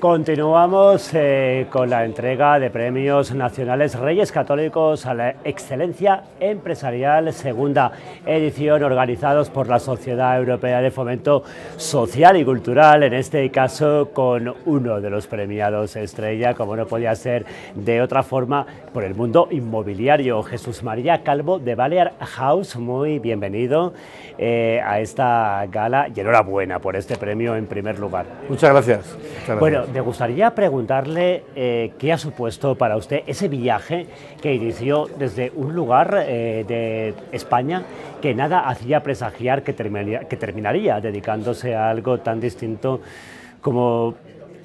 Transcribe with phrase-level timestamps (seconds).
[0.00, 7.92] Continuamos eh, con la entrega de premios nacionales Reyes Católicos a la Excelencia Empresarial, segunda
[8.26, 11.44] edición, organizados por la Sociedad Europea de Fomento
[11.76, 17.14] Social y Cultural, en este caso con uno de los premiados estrella, como no podía
[17.14, 22.74] ser de otra forma, por el mundo inmobiliario, Jesús María Calvo de Balear House.
[22.76, 23.94] Muy bienvenido
[24.38, 28.26] eh, a esta gala y enhorabuena por este premio en primer lugar.
[28.48, 29.16] Muchas gracias.
[29.60, 34.06] Bueno, me gustaría preguntarle eh, qué ha supuesto para usted ese viaje
[34.40, 37.82] que inició desde un lugar eh, de España
[38.20, 43.00] que nada hacía presagiar que terminaría, que terminaría dedicándose a algo tan distinto
[43.60, 44.14] como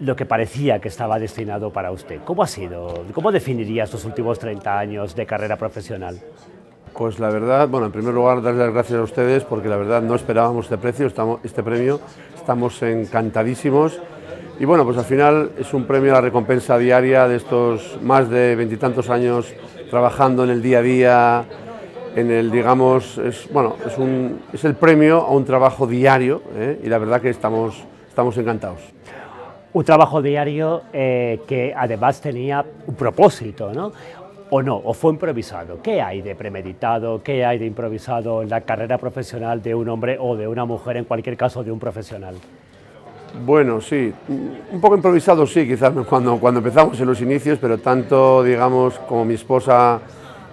[0.00, 2.20] lo que parecía que estaba destinado para usted.
[2.24, 3.04] ¿Cómo ha sido?
[3.12, 6.20] ¿Cómo definiría estos últimos 30 años de carrera profesional?
[6.96, 10.02] Pues la verdad, bueno, en primer lugar, darles las gracias a ustedes porque la verdad
[10.02, 12.00] no esperábamos este precio, estamos, este premio,
[12.36, 14.00] estamos encantadísimos
[14.58, 18.30] y bueno, pues al final es un premio a la recompensa diaria de estos más
[18.30, 19.52] de veintitantos años
[19.90, 21.44] trabajando en el día a día,
[22.14, 26.80] en el, digamos, es, bueno, es, un, es el premio a un trabajo diario ¿eh?
[26.84, 28.80] y la verdad que estamos, estamos encantados.
[29.72, 33.92] Un trabajo diario eh, que además tenía un propósito, ¿no?
[34.50, 34.76] ¿O no?
[34.76, 35.82] ¿O fue improvisado?
[35.82, 37.20] ¿Qué hay de premeditado?
[37.24, 40.96] ¿Qué hay de improvisado en la carrera profesional de un hombre o de una mujer,
[40.98, 42.36] en cualquier caso de un profesional?
[43.42, 48.44] Bueno, sí, un poco improvisado sí, quizás cuando, cuando empezamos en los inicios, pero tanto,
[48.44, 50.00] digamos, como mi esposa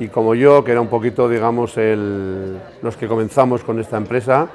[0.00, 4.48] y como yo, que era un poquito, digamos, los que comenzamos con esta empresa,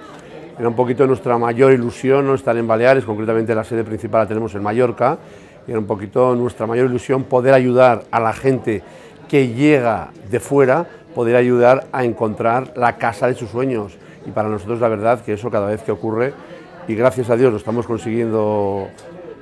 [0.58, 2.34] era un poquito nuestra mayor ilusión ¿no?
[2.34, 5.20] estar en Baleares, concretamente la sede principal la tenemos en Mallorca,
[5.68, 8.82] y era un poquito nuestra mayor ilusión poder ayudar a la gente
[9.30, 13.96] que llega de fuera, poder ayudar a encontrar la casa de sus sueños.
[14.26, 16.34] Y para nosotros la verdad que eso cada vez que ocurre
[16.88, 18.88] y gracias a Dios lo estamos consiguiendo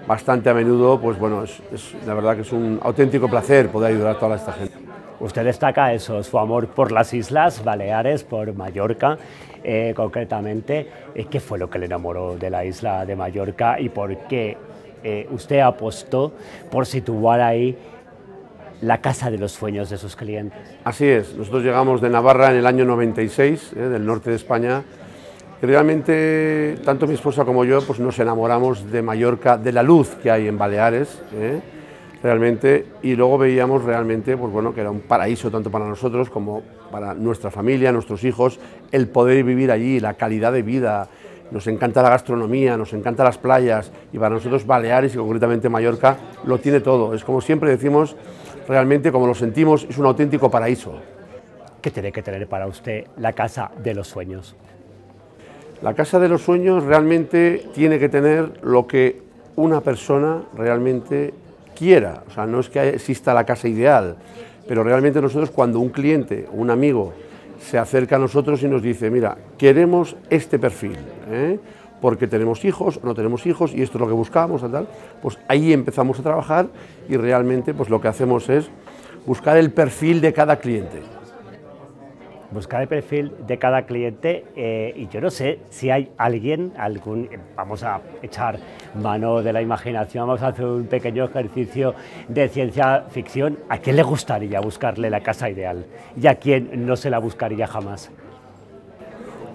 [0.08, 1.62] bastante a menudo, pues bueno, es,
[2.06, 4.74] la verdad que es un auténtico placer poder ayudar a toda esta gente.
[5.20, 9.18] Usted destaca eso, su amor por las Islas Baleares, por Mallorca
[9.64, 10.88] eh, concretamente.
[11.16, 14.58] Eh, ¿Qué fue lo que le enamoró de la isla de Mallorca y por qué
[15.04, 16.34] eh, usted apostó
[16.70, 17.78] por situar ahí
[18.82, 20.60] la casa de los sueños de sus clientes?
[20.84, 24.84] Así es, nosotros llegamos de Navarra en el año 96, del norte de España,
[25.66, 30.32] realmente tanto mi esposa como yo pues nos enamoramos de Mallorca, de la luz que
[30.32, 31.62] hay en Baleares, ¿eh?
[32.22, 36.64] realmente, y luego veíamos realmente pues bueno, que era un paraíso tanto para nosotros como
[36.92, 38.60] para nuestra familia, nuestros hijos,
[38.92, 41.08] el poder vivir allí, la calidad de vida,
[41.52, 46.18] nos encanta la gastronomía, nos encanta las playas, y para nosotros Baleares y concretamente Mallorca
[46.46, 48.16] lo tiene todo, es como siempre decimos,
[48.68, 50.96] realmente como lo sentimos, es un auténtico paraíso.
[51.82, 54.56] ¿Qué tiene que tener para usted la casa de los sueños?
[55.82, 59.22] La casa de los sueños realmente tiene que tener lo que
[59.56, 61.34] una persona realmente
[61.76, 62.24] quiera.
[62.28, 64.16] O sea, no es que exista la casa ideal,
[64.68, 67.14] pero realmente nosotros cuando un cliente, un amigo,
[67.60, 70.98] se acerca a nosotros y nos dice, mira, queremos este perfil,
[71.30, 71.60] ¿eh?
[72.02, 74.88] porque tenemos hijos o no tenemos hijos y esto es lo que buscamos, tal,
[75.22, 76.68] pues ahí empezamos a trabajar
[77.10, 78.70] y realmente pues lo que hacemos es
[79.26, 81.02] buscar el perfil de cada cliente
[82.56, 87.30] buscar el perfil de cada cliente eh, y yo no sé si hay alguien, algún,
[87.56, 88.58] vamos a echar
[89.00, 91.94] mano de la imaginación, vamos a hacer un pequeño ejercicio
[92.28, 95.86] de ciencia ficción, ¿a quién le gustaría buscarle la casa ideal
[96.20, 98.10] y a quién no se la buscaría jamás?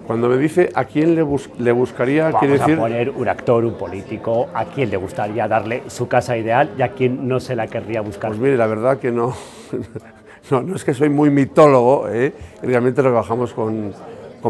[0.07, 1.25] Cuando me dice a quién le,
[1.59, 2.75] le buscaría, Vamos quiere decir...
[2.75, 6.81] a poner un actor, un político, a quién le gustaría darle su casa ideal y
[6.81, 8.29] a quién no se la querría buscar.
[8.29, 9.33] Pues mire, la verdad que no,
[10.49, 12.33] no, no es que soy muy mitólogo, ¿eh?
[12.61, 13.93] realmente trabajamos con,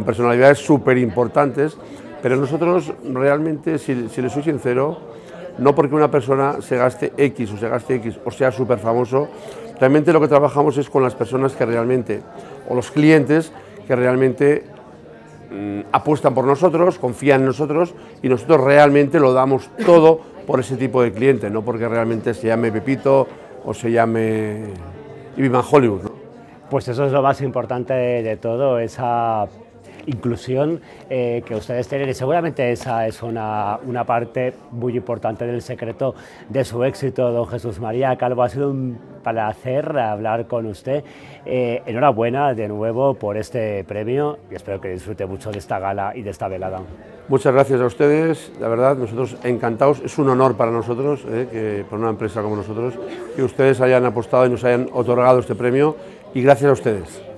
[0.05, 1.77] personalidades súper importantes,
[2.21, 4.97] pero nosotros realmente, si, si le soy sincero,
[5.57, 9.27] no porque una persona se gaste X o se gaste X o sea súper famoso,
[9.79, 12.21] realmente lo que trabajamos es con las personas que realmente,
[12.69, 13.51] o los clientes
[13.85, 14.63] que realmente
[15.51, 20.77] mm, apuestan por nosotros, confían en nosotros y nosotros realmente lo damos todo por ese
[20.77, 23.27] tipo de cliente, no porque realmente se llame Pepito
[23.65, 24.63] o se llame
[25.35, 26.09] y viva Hollywood.
[26.69, 29.47] Pues eso es lo más importante de, todo, esa
[30.05, 35.61] inclusión eh, que ustedes tienen y seguramente esa es una, una, parte muy importante del
[35.61, 36.15] secreto
[36.49, 38.43] de su éxito, don Jesús María Calvo.
[38.43, 41.03] Ha sido un placer hablar con usted.
[41.45, 46.13] Eh, enhorabuena de nuevo por este premio y espero que disfrute mucho de esta gala
[46.15, 46.81] y de esta velada.
[47.27, 51.85] Muchas gracias a ustedes, la verdad, nosotros encantados, es un honor para nosotros, eh, que,
[51.89, 52.95] por una empresa como nosotros,
[53.35, 55.95] que ustedes hayan apostado y nos hayan otorgado este premio
[56.33, 57.30] y gracias a ustedes.